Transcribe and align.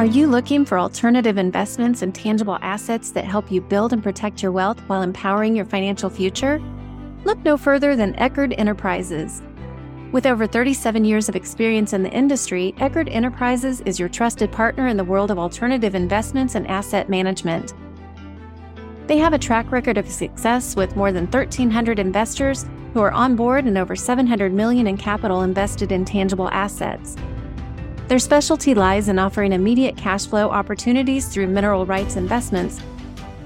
Are 0.00 0.06
you 0.06 0.28
looking 0.28 0.64
for 0.64 0.78
alternative 0.78 1.36
investments 1.36 2.00
and 2.00 2.14
tangible 2.14 2.56
assets 2.62 3.10
that 3.10 3.26
help 3.26 3.52
you 3.52 3.60
build 3.60 3.92
and 3.92 4.02
protect 4.02 4.42
your 4.42 4.50
wealth 4.50 4.80
while 4.86 5.02
empowering 5.02 5.54
your 5.54 5.66
financial 5.66 6.08
future? 6.08 6.58
Look 7.24 7.36
no 7.40 7.58
further 7.58 7.94
than 7.96 8.14
Eckard 8.14 8.54
Enterprises. 8.56 9.42
With 10.10 10.24
over 10.24 10.46
37 10.46 11.04
years 11.04 11.28
of 11.28 11.36
experience 11.36 11.92
in 11.92 12.02
the 12.02 12.10
industry, 12.12 12.74
Eckard 12.78 13.14
Enterprises 13.14 13.82
is 13.82 14.00
your 14.00 14.08
trusted 14.08 14.50
partner 14.50 14.86
in 14.86 14.96
the 14.96 15.04
world 15.04 15.30
of 15.30 15.38
alternative 15.38 15.94
investments 15.94 16.54
and 16.54 16.66
asset 16.66 17.10
management. 17.10 17.74
They 19.06 19.18
have 19.18 19.34
a 19.34 19.38
track 19.38 19.70
record 19.70 19.98
of 19.98 20.08
success 20.08 20.76
with 20.76 20.96
more 20.96 21.12
than 21.12 21.26
1,300 21.26 21.98
investors 21.98 22.64
who 22.94 23.00
are 23.00 23.12
on 23.12 23.36
board 23.36 23.66
and 23.66 23.76
over 23.76 23.94
700 23.94 24.50
million 24.50 24.86
in 24.86 24.96
capital 24.96 25.42
invested 25.42 25.92
in 25.92 26.06
tangible 26.06 26.48
assets. 26.48 27.18
Their 28.10 28.18
specialty 28.18 28.74
lies 28.74 29.08
in 29.08 29.20
offering 29.20 29.52
immediate 29.52 29.96
cash 29.96 30.26
flow 30.26 30.50
opportunities 30.50 31.28
through 31.28 31.46
mineral 31.46 31.86
rights 31.86 32.16
investments 32.16 32.80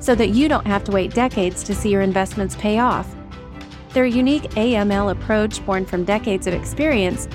so 0.00 0.14
that 0.14 0.30
you 0.30 0.48
don't 0.48 0.66
have 0.66 0.82
to 0.84 0.90
wait 0.90 1.12
decades 1.12 1.62
to 1.64 1.74
see 1.74 1.90
your 1.90 2.00
investments 2.00 2.56
pay 2.56 2.78
off. 2.78 3.14
Their 3.92 4.06
unique 4.06 4.44
AML 4.52 5.12
approach, 5.12 5.62
born 5.66 5.84
from 5.84 6.06
decades 6.06 6.46
of 6.46 6.54
experience, 6.54 7.28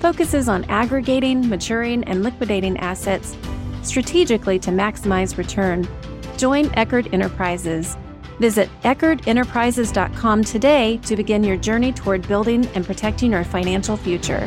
focuses 0.00 0.50
on 0.50 0.64
aggregating, 0.64 1.48
maturing, 1.48 2.04
and 2.04 2.22
liquidating 2.22 2.76
assets 2.76 3.34
strategically 3.80 4.58
to 4.58 4.70
maximize 4.70 5.38
return. 5.38 5.88
Join 6.36 6.66
Eckard 6.72 7.10
Enterprises. 7.14 7.96
Visit 8.38 8.68
EckardEnterprises.com 8.82 10.44
today 10.44 10.98
to 10.98 11.16
begin 11.16 11.42
your 11.42 11.56
journey 11.56 11.94
toward 11.94 12.28
building 12.28 12.66
and 12.74 12.84
protecting 12.84 13.32
your 13.32 13.44
financial 13.44 13.96
future. 13.96 14.46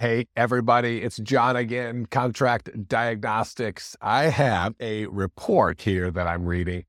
Hey, 0.00 0.26
everybody, 0.34 1.02
it's 1.02 1.18
Jon 1.18 1.54
again, 1.54 2.06
Contract 2.06 2.88
Diagnostics. 2.88 3.96
I 4.02 4.24
have 4.24 4.74
a 4.80 5.06
report 5.06 5.82
here 5.82 6.10
that 6.10 6.26
I'm 6.26 6.46
reading 6.46 6.84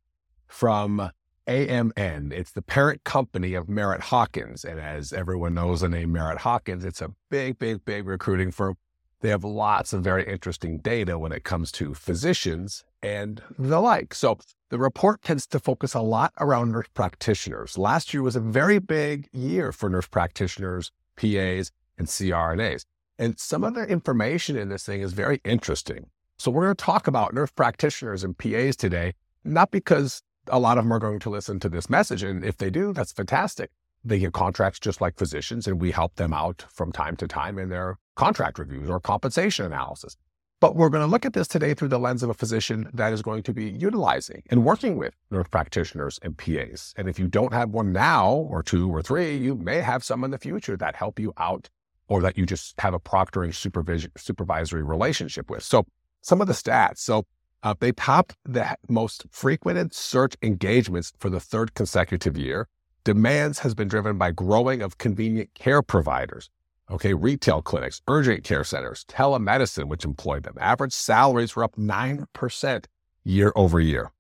from 0.48 1.12
AMN. 1.48 2.34
It's 2.34 2.50
the 2.50 2.64
parent 2.64 3.04
company 3.04 3.54
of 3.54 3.70
Merritt 3.70 4.02
Hawkins. 4.02 4.66
And 4.66 4.80
as 4.80 5.14
everyone 5.14 5.54
knows 5.54 5.82
the 5.82 5.88
name 5.88 6.14
Merritt 6.14 6.40
Hawkins, 6.40 6.84
it's 6.84 7.00
a 7.00 7.12
big, 7.30 7.60
big, 7.60 7.86
big 7.86 8.08
recruiting 8.08 8.50
firm. 8.50 8.76
They 9.20 9.30
have 9.30 9.44
lots 9.44 9.94
of 9.94 10.04
very 10.04 10.26
interesting 10.28 10.80
data 10.80 11.20
when 11.20 11.32
it 11.32 11.44
comes 11.44 11.72
to 11.74 11.94
physicians 11.94 12.86
and 13.04 13.40
the 13.60 13.80
like. 13.80 14.16
So 14.16 14.40
the 14.70 14.80
report 14.80 15.22
tends 15.22 15.46
to 15.48 15.60
focus 15.60 15.94
a 15.94 16.02
lot 16.02 16.34
around 16.40 16.72
nurse 16.72 16.88
practitioners. 16.96 17.78
Last 17.78 18.16
year 18.16 18.24
was 18.24 18.36
a 18.36 18.42
very 18.42 18.80
big 18.80 19.30
year 19.32 19.72
for 19.72 19.92
nurse 19.92 20.08
practitioners, 20.08 20.92
PAs, 21.16 21.72
and 22.00 22.08
CRNAs. 22.08 22.86
And 23.18 23.40
some 23.40 23.64
of 23.64 23.76
the 23.76 23.84
information 23.84 24.58
in 24.58 24.70
this 24.70 24.84
thing 24.84 25.02
is 25.02 25.14
very 25.14 25.40
interesting. 25.46 26.08
So 26.38 26.52
we're 26.52 26.66
going 26.66 26.76
to 26.76 26.84
talk 26.84 27.08
about 27.08 27.34
nurse 27.34 27.52
practitioners 27.52 28.24
and 28.24 28.38
PAs 28.38 28.76
today, 28.76 29.14
not 29.46 29.72
because 29.72 30.22
a 30.48 30.60
lot 30.60 30.78
of 30.78 30.84
them 30.84 30.94
are 30.94 31.00
going 31.00 31.20
to 31.20 31.30
listen 31.30 31.60
to 31.62 31.70
this 31.70 31.90
message. 31.90 32.24
And 32.24 32.44
if 32.44 32.58
they 32.58 32.70
do, 32.70 32.92
that's 32.92 33.14
fantastic. 33.14 33.72
They 34.04 34.20
get 34.20 34.34
contracts 34.34 34.80
just 34.80 35.02
like 35.02 35.18
physicians, 35.18 35.66
and 35.66 35.82
we 35.82 35.92
help 35.92 36.16
them 36.16 36.34
out 36.34 36.66
from 36.70 36.92
time 36.92 37.16
to 37.18 37.28
time 37.28 37.58
in 37.58 37.70
their 37.70 37.98
contract 38.16 38.60
reviews 38.60 38.90
or 38.90 39.00
compensation 39.00 39.66
analysis. 39.66 40.18
But 40.60 40.76
we're 40.76 40.90
going 40.90 41.04
to 41.04 41.10
look 41.10 41.26
at 41.26 41.34
this 41.34 41.48
today 41.48 41.74
through 41.74 41.88
the 41.90 42.00
lens 42.00 42.22
of 42.22 42.30
a 42.30 42.34
physician 42.34 42.90
that 42.94 43.14
is 43.14 43.22
going 43.22 43.44
to 43.44 43.54
be 43.54 43.70
utilizing 43.70 44.44
and 44.50 44.64
working 44.64 44.98
with 44.98 45.14
nurse 45.32 45.48
practitioners 45.50 46.20
and 46.22 46.38
PAs. 46.38 46.94
And 46.98 47.10
if 47.10 47.18
you 47.18 47.28
don't 47.28 47.54
have 47.54 47.70
one 47.70 47.92
now 47.92 48.32
or 48.32 48.62
two 48.62 48.90
or 48.90 49.02
three, 49.02 49.36
you 49.36 49.56
may 49.56 49.82
have 49.82 50.04
some 50.04 50.24
in 50.24 50.32
the 50.32 50.38
future 50.38 50.78
that 50.78 50.96
help 50.96 51.20
you 51.20 51.34
out 51.38 51.70
or 52.08 52.22
that 52.22 52.38
you 52.38 52.46
just 52.46 52.80
have 52.80 52.94
a 52.94 53.00
proctoring 53.00 53.54
supervision, 53.54 54.12
supervisory 54.18 54.84
relationship 54.84 55.50
with. 55.50 55.64
So 55.64 55.86
some 56.22 56.42
of 56.42 56.48
the 56.48 56.54
stats. 56.54 57.00
So 57.00 57.26
uh, 57.64 57.74
they 57.80 57.92
topped 57.92 58.36
the 58.46 58.76
most 58.90 59.26
frequented 59.32 59.94
search 59.94 60.36
engagements 60.42 61.14
for 61.20 61.30
the 61.30 61.40
third 61.40 61.74
consecutive 61.74 62.38
year. 62.38 62.68
Demands 63.04 63.60
has 63.60 63.74
been 63.74 63.88
driven 63.88 64.18
by 64.18 64.32
growing 64.32 64.82
of 64.82 64.98
convenient 64.98 65.54
care 65.54 65.82
providers. 65.82 66.50
Okay, 66.90 67.16
retail 67.16 67.64
clinics, 67.64 68.02
urgent 68.08 68.44
care 68.44 68.64
centers, 68.64 69.06
telemedicine, 69.06 69.88
which 69.88 70.06
employed 70.06 70.44
them. 70.44 70.56
Average 70.60 70.94
salaries 70.94 71.56
were 71.56 71.64
up 71.64 71.76
9% 71.76 72.86
year 73.24 73.52
over 73.56 73.80
year. 73.80 74.12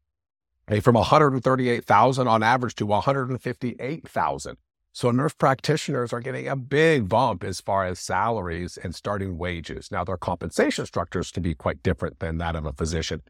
Okay, 0.67 0.79
from 0.79 0.95
138,000 0.95 2.27
on 2.27 2.41
average 2.41 2.73
to 2.75 2.87
158,000 2.87 4.57
so 4.95 5.11
nurse 5.11 5.33
practitioners 5.33 6.13
are 6.13 6.21
getting 6.21 6.47
a 6.47 6.55
big 6.55 7.09
bump 7.09 7.43
as 7.43 7.59
far 7.59 7.83
as 7.83 7.99
salaries 7.99 8.77
and 8.77 8.95
starting 8.95 9.37
wages. 9.37 9.91
Now 9.91 10.05
their 10.05 10.15
compensation 10.15 10.85
structures 10.85 11.31
can 11.31 11.43
be 11.43 11.53
quite 11.53 11.83
different 11.83 12.19
than 12.19 12.37
that 12.37 12.55
of 12.55 12.65
a 12.65 12.71
physician, 12.71 13.21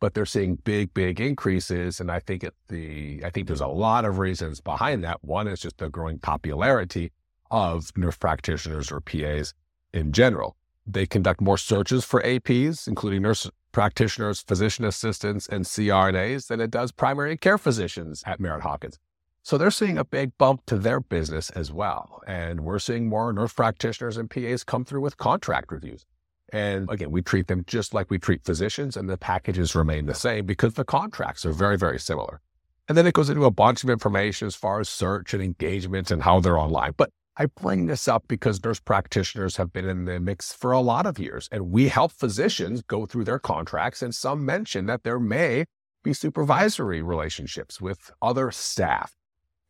but 0.00 0.14
they're 0.14 0.26
seeing 0.26 0.56
big, 0.56 0.92
big 0.94 1.20
increases. 1.20 2.00
And 2.00 2.10
I 2.10 2.18
think 2.18 2.42
it, 2.42 2.54
the 2.66 3.22
I 3.24 3.30
think 3.30 3.46
there's 3.46 3.60
a 3.60 3.68
lot 3.68 4.04
of 4.04 4.18
reasons 4.18 4.60
behind 4.60 5.04
that. 5.04 5.22
One 5.22 5.46
is 5.46 5.60
just 5.60 5.78
the 5.78 5.88
growing 5.88 6.18
popularity 6.18 7.12
of 7.52 7.96
nurse 7.96 8.16
practitioners 8.16 8.90
or 8.90 9.00
PAs 9.00 9.54
in 9.94 10.10
general. 10.10 10.56
They 10.88 11.06
conduct 11.06 11.40
more 11.40 11.56
searches 11.56 12.04
for 12.04 12.20
APs, 12.22 12.88
including 12.88 13.22
nurse 13.22 13.48
practitioners, 13.70 14.40
physician 14.40 14.84
assistants, 14.84 15.46
and 15.46 15.66
CRNAs 15.66 16.48
than 16.48 16.60
it 16.60 16.72
does 16.72 16.90
primary 16.90 17.36
care 17.36 17.58
physicians 17.58 18.24
at 18.26 18.40
Merritt 18.40 18.64
Hawkins. 18.64 18.98
So 19.44 19.58
they're 19.58 19.72
seeing 19.72 19.98
a 19.98 20.04
big 20.04 20.38
bump 20.38 20.62
to 20.66 20.76
their 20.76 21.00
business 21.00 21.50
as 21.50 21.72
well. 21.72 22.22
And 22.28 22.60
we're 22.60 22.78
seeing 22.78 23.08
more 23.08 23.32
nurse 23.32 23.52
practitioners 23.52 24.16
and 24.16 24.30
PAs 24.30 24.62
come 24.62 24.84
through 24.84 25.00
with 25.00 25.16
contract 25.16 25.72
reviews. 25.72 26.06
And 26.52 26.88
again, 26.90 27.10
we 27.10 27.22
treat 27.22 27.48
them 27.48 27.64
just 27.66 27.92
like 27.92 28.10
we 28.10 28.18
treat 28.18 28.44
physicians, 28.44 28.96
and 28.96 29.08
the 29.08 29.16
packages 29.16 29.74
remain 29.74 30.06
the 30.06 30.14
same 30.14 30.44
because 30.44 30.74
the 30.74 30.84
contracts 30.84 31.46
are 31.46 31.52
very, 31.52 31.78
very 31.78 31.98
similar. 31.98 32.40
And 32.88 32.96
then 32.96 33.06
it 33.06 33.14
goes 33.14 33.30
into 33.30 33.46
a 33.46 33.50
bunch 33.50 33.82
of 33.82 33.90
information 33.90 34.46
as 34.46 34.54
far 34.54 34.78
as 34.78 34.88
search 34.88 35.32
and 35.32 35.42
engagement 35.42 36.10
and 36.10 36.22
how 36.22 36.40
they're 36.40 36.58
online. 36.58 36.92
But 36.96 37.10
I 37.38 37.46
bring 37.46 37.86
this 37.86 38.06
up 38.06 38.24
because 38.28 38.62
nurse 38.62 38.80
practitioners 38.80 39.56
have 39.56 39.72
been 39.72 39.88
in 39.88 40.04
the 40.04 40.20
mix 40.20 40.52
for 40.52 40.72
a 40.72 40.80
lot 40.80 41.06
of 41.06 41.18
years, 41.18 41.48
and 41.50 41.70
we 41.70 41.88
help 41.88 42.12
physicians 42.12 42.82
go 42.82 43.06
through 43.06 43.24
their 43.24 43.38
contracts. 43.38 44.02
And 44.02 44.14
some 44.14 44.44
mention 44.44 44.86
that 44.86 45.04
there 45.04 45.18
may 45.18 45.64
be 46.04 46.12
supervisory 46.12 47.00
relationships 47.00 47.80
with 47.80 48.10
other 48.20 48.50
staff 48.50 49.14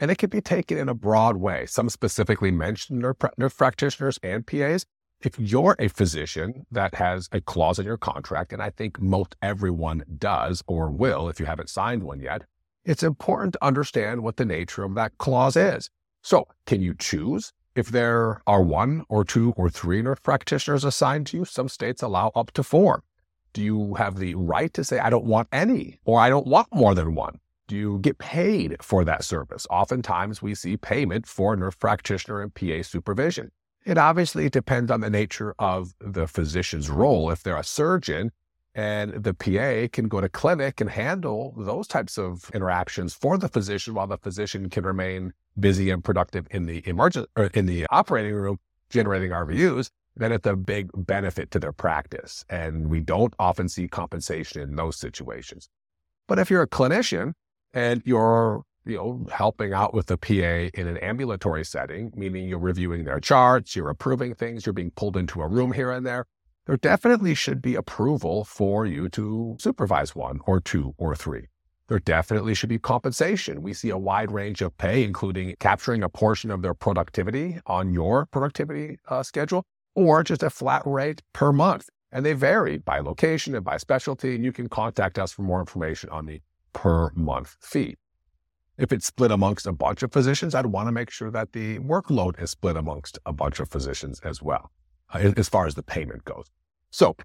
and 0.02 0.10
it 0.10 0.18
can 0.18 0.28
be 0.28 0.40
taken 0.40 0.78
in 0.78 0.88
a 0.88 0.94
broad 0.94 1.36
way. 1.36 1.64
Some 1.64 1.88
specifically 1.88 2.50
mention 2.50 2.98
nurse, 2.98 3.14
nurse 3.38 3.54
practitioners 3.54 4.18
and 4.20 4.44
PAs. 4.44 4.84
If 5.20 5.38
you're 5.38 5.76
a 5.78 5.86
physician 5.86 6.66
that 6.72 6.96
has 6.96 7.28
a 7.30 7.40
clause 7.40 7.78
in 7.78 7.86
your 7.86 7.98
contract, 7.98 8.52
and 8.52 8.60
I 8.60 8.70
think 8.70 9.00
most 9.00 9.36
everyone 9.40 10.02
does 10.18 10.60
or 10.66 10.90
will 10.90 11.28
if 11.28 11.38
you 11.38 11.46
haven't 11.46 11.70
signed 11.70 12.02
one 12.02 12.18
yet, 12.18 12.42
it's 12.84 13.04
important 13.04 13.52
to 13.52 13.64
understand 13.64 14.25
what 14.25 14.38
the 14.38 14.44
nature 14.44 14.82
of 14.82 14.96
that 14.96 15.16
clause 15.19 15.54
is. 15.54 15.88
So, 16.20 16.48
can 16.66 16.82
you 16.82 16.94
choose 16.98 17.52
if 17.76 17.90
there 17.90 18.43
are 18.44 18.60
one 18.60 19.05
or 19.08 19.25
two 19.25 19.55
or 19.56 19.70
three 19.70 20.02
nurse 20.02 20.19
practitioners 20.20 20.82
assigned 20.82 21.28
to 21.28 21.37
you? 21.37 21.44
Some 21.44 21.69
states 21.69 22.02
allow 22.02 22.32
up 22.34 22.50
to 22.55 22.64
four. 22.64 23.05
Do 23.52 23.62
you 23.62 23.94
have 23.94 24.16
the 24.16 24.34
right 24.34 24.75
to 24.75 24.82
say, 24.82 24.98
I 24.98 25.10
don't 25.10 25.26
want 25.26 25.46
any, 25.52 26.00
or 26.05 26.19
I 26.19 26.28
don't 26.28 26.48
want 26.48 26.75
more 26.75 26.96
than 26.96 27.14
one? 27.14 27.38
You 27.72 27.98
get 28.00 28.19
paid 28.19 28.76
for 28.82 29.04
that 29.04 29.24
service? 29.24 29.66
Oftentimes 29.70 30.40
we 30.40 30.54
see 30.54 30.76
payment 30.76 31.26
for 31.26 31.56
nurse 31.56 31.74
practitioner 31.74 32.40
and 32.40 32.54
PA 32.54 32.82
supervision. 32.82 33.50
It 33.84 33.98
obviously 33.98 34.48
depends 34.48 34.90
on 34.90 35.00
the 35.00 35.10
nature 35.10 35.54
of 35.58 35.94
the 36.00 36.28
physician's 36.28 36.88
role. 36.88 37.30
If 37.30 37.42
they're 37.42 37.56
a 37.56 37.64
surgeon 37.64 38.30
and 38.74 39.12
the 39.24 39.34
PA 39.34 39.88
can 39.92 40.08
go 40.08 40.20
to 40.20 40.28
clinic 40.28 40.80
and 40.80 40.88
handle 40.88 41.54
those 41.56 41.86
types 41.86 42.16
of 42.16 42.50
interactions 42.54 43.14
for 43.14 43.36
the 43.36 43.48
physician 43.48 43.94
while 43.94 44.06
the 44.06 44.19
physician 44.19 44.70
can 44.70 44.84
remain 44.84 45.32
busy 45.58 45.90
and 45.90 46.02
productive 46.02 46.46
in 46.50 46.66
the 46.66 46.82
emergent 46.86 47.28
or 47.36 47.46
in 47.46 47.66
the 47.66 47.86
operating 47.90 48.34
room 48.34 48.58
generating 48.88 49.30
RVUs, 49.30 49.90
then 50.16 50.32
it's 50.32 50.46
a 50.46 50.56
big 50.56 50.90
benefit 50.94 51.50
to 51.50 51.58
their 51.58 51.72
practice. 51.72 52.44
And 52.48 52.88
we 52.88 53.00
don't 53.00 53.34
often 53.38 53.69
see 53.69 53.88
compensation 53.88 54.62
in 54.62 54.76
those 54.76 54.96
situations. 54.96 55.69
But 56.28 56.38
if 56.38 56.50
you're 56.50 56.62
a 56.62 56.69
clinician 56.69 57.32
and 57.74 58.02
you're 58.04 58.64
you 58.84 58.96
know, 58.96 59.26
helping 59.30 59.72
out 59.72 59.94
with 59.94 60.06
the 60.06 60.16
PA 60.16 60.70
in 60.78 60.88
an 60.88 60.96
ambulatory 60.98 61.64
setting, 61.64 62.12
meaning 62.16 62.48
you're 62.48 62.58
reviewing 62.58 63.04
their 63.04 63.20
charts, 63.20 63.76
you're 63.76 63.88
approving 63.88 64.34
things, 64.34 64.66
you're 64.66 64.72
being 64.72 64.90
pulled 64.90 65.16
into 65.16 65.40
a 65.40 65.46
room 65.46 65.72
here 65.72 65.90
and 65.90 66.04
there, 66.04 66.26
there 66.66 66.76
definitely 66.76 67.34
should 67.34 67.62
be 67.62 67.74
approval 67.74 68.44
for 68.44 68.86
you 68.86 69.08
to 69.10 69.56
supervise 69.60 70.14
one 70.14 70.40
or 70.46 70.60
two 70.60 70.94
or 70.96 71.14
three. 71.14 71.48
There 71.88 71.98
definitely 71.98 72.54
should 72.54 72.69
be 72.69 72.78
compensation. 72.78 73.62
We 73.62 73.74
see 73.74 73.90
a 73.90 73.98
wide 73.98 74.30
range 74.30 74.62
of 74.62 74.76
pay, 74.78 75.04
including 75.04 75.54
capturing 75.58 76.02
a 76.02 76.08
portion 76.08 76.50
of 76.50 76.62
their 76.62 76.74
productivity 76.74 77.58
on 77.66 77.92
your 77.92 78.26
productivity 78.26 78.98
uh, 79.08 79.22
schedule 79.22 79.64
or 79.94 80.22
just 80.22 80.42
a 80.42 80.50
flat 80.50 80.82
rate 80.86 81.22
per 81.32 81.52
month. 81.52 81.90
And 82.10 82.24
they 82.24 82.32
vary 82.32 82.78
by 82.78 83.00
location 83.00 83.54
and 83.54 83.64
by 83.64 83.76
specialty. 83.76 84.34
And 84.34 84.44
you 84.44 84.52
can 84.52 84.69
contact 84.69 85.19
us 85.19 85.32
for 85.32 85.42
more 85.42 85.60
information 85.60 86.08
on 86.10 86.26
the 86.26 86.40
per 86.72 87.10
month 87.14 87.56
fee. 87.60 87.96
If 88.78 88.92
it's 88.92 89.06
split 89.06 89.30
amongst 89.30 89.66
a 89.66 89.72
bunch 89.72 90.02
of 90.02 90.12
physicians, 90.12 90.54
I'd 90.54 90.66
want 90.66 90.88
to 90.88 90.92
make 90.92 91.10
sure 91.10 91.30
that 91.30 91.52
the 91.52 91.78
workload 91.80 92.42
is 92.42 92.50
split 92.50 92.76
amongst 92.76 93.19
a 93.26 93.32
bunch 93.32 93.60
of 93.60 93.69
physicians 93.69 94.20
as 94.20 94.42
well, 94.42 94.70
uh, 95.12 95.32
as 95.36 95.48
far 95.48 95.66
as 95.66 95.74
the 95.74 95.82
payment 95.82 96.24
goes. 96.24 96.46
So 96.90 97.16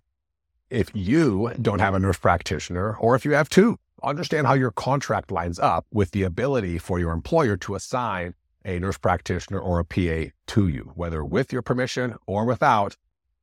if 0.70 0.92
you 0.94 1.52
don't 1.62 1.80
have 1.80 1.94
a 1.94 2.00
nurse 2.00 2.18
practitioner, 2.18 2.96
or 2.98 3.16
if 3.16 3.24
you 3.24 3.32
have 3.32 3.50
two, 3.50 3.80
understand 4.04 4.46
how 4.46 4.54
your 4.54 4.72
contract 4.72 5.32
lines 5.32 5.60
up 5.60 5.86
with 5.92 6.12
the 6.12 6.24
ability 6.24 6.78
for 6.78 7.00
your 7.00 7.12
employer 7.12 7.58
to 7.58 7.76
assign 7.76 8.34
a 8.66 8.80
nurse 8.80 8.98
practitioner 8.98 9.60
or 9.60 9.80
a 9.80 9.86
PA 9.86 10.32
to 10.48 10.68
you, 10.68 10.92
whether 10.96 11.24
with 11.24 11.54
your 11.54 11.62
permission 11.62 12.16
or 12.26 12.46
without. 12.46 12.98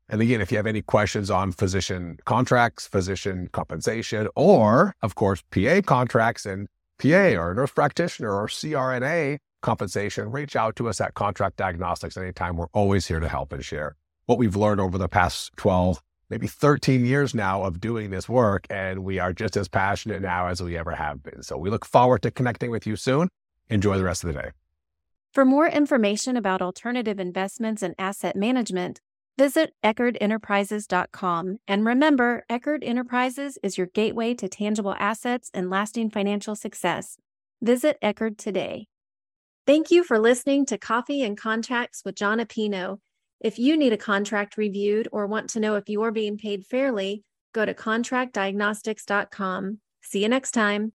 And 0.09 0.21
again, 0.21 0.41
if 0.41 0.53
you 0.53 0.59
have 0.59 0.67
any 0.67 0.83
questions 0.83 1.31
on 1.31 1.53
physician 1.53 2.19
contracts, 2.25 2.87
physician 2.87 3.49
compensation, 3.53 4.29
or 4.37 4.95
of 5.03 5.15
course, 5.15 5.43
PA 5.51 5.81
contracts 5.85 6.45
and 6.45 6.69
PA 6.99 7.35
or 7.41 7.55
nurse 7.55 7.71
practitioner 7.71 8.33
or 8.33 8.47
CRNA 8.47 9.39
compensation, 9.63 10.31
reach 10.31 10.57
out 10.57 10.77
to 10.77 10.89
us 10.89 11.01
at 11.01 11.15
Contract 11.15 11.57
Diagnostics 11.57 12.17
anytime. 12.17 12.57
We're 12.57 12.67
always 12.75 13.07
here 13.07 13.21
to 13.21 13.29
help 13.29 13.53
and 13.53 13.65
share 13.65 13.97
what 14.27 14.39
we've 14.39 14.57
learned 14.57 14.81
over 14.81 14.99
the 14.99 15.09
past 15.09 15.53
12, 15.57 16.03
maybe 16.29 16.47
13 16.47 17.07
years 17.07 17.35
now 17.35 17.63
of 17.63 17.81
doing 17.81 18.11
this 18.11 18.29
work. 18.29 18.67
And 18.69 19.05
we 19.05 19.19
are 19.19 19.33
just 19.33 19.57
as 19.57 19.69
passionate 19.69 20.21
now 20.21 20.49
as 20.49 20.63
we 20.63 20.77
ever 20.77 20.93
have 20.93 21.23
been. 21.23 21.43
So 21.43 21.57
we 21.57 21.71
look 21.71 21.85
forward 21.85 22.23
to 22.23 22.31
connecting 22.31 22.71
with 22.71 22.87
you 22.87 22.97
soon. 22.97 23.29
Enjoy 23.71 23.97
the 23.97 24.05
rest 24.05 24.23
of 24.23 24.35
the 24.35 24.41
day. 24.41 24.51
For 25.33 25.45
more 25.45 25.67
information 25.67 26.37
about 26.37 26.63
alternative 26.63 27.19
investments 27.19 27.83
and 27.83 27.95
asset 27.99 28.37
management, 28.37 29.01
visit 29.39 29.73
EckardEnterprises.com. 29.85 31.59
And 31.67 31.87
remember, 31.87 32.45
Eckard 32.51 32.81
Enterprises 32.83 33.59
is 33.63 33.77
your 33.77 33.89
gateway 33.89 34.35
to 34.35 34.49
tangible 34.49 34.95
assets 34.99 35.51
and 35.55 35.71
lasting 35.71 36.11
financial 36.11 36.55
success. 36.55 37.17
Visit 37.63 37.99
Eckerd 38.03 38.39
today. 38.39 38.87
Thank 39.67 39.91
you 39.91 40.05
for 40.05 40.19
listening 40.19 40.67
to 40.67 40.77
Coffee 40.77 41.23
and 41.23 41.39
Contracts 41.39 42.03
with 42.05 42.17
Jon 42.17 42.39
Appino. 42.39 42.99
If 43.41 43.59
you 43.59 43.77
need 43.77 43.93
a 43.93 43.99
contract 43.99 44.57
reviewed 44.57 45.09
or 45.11 45.27
want 45.27 45.51
to 45.51 45.61
know 45.61 45.75
if 45.77 45.89
you're 45.89 46.13
being 46.13 46.37
paid 46.37 46.67
fairly, 46.67 47.25
go 47.53 47.65
to 47.65 47.75
contractdiagnostics.com. 47.75 49.79
See 50.03 50.23
you 50.23 50.29
next 50.29 50.53
time. 50.53 50.93